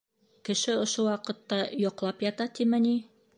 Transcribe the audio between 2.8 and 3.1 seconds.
ни?